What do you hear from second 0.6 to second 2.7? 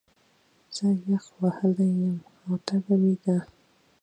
زه يخ وهلی يم، او